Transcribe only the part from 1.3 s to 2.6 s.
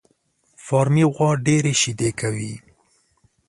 ډېري شيدې کوي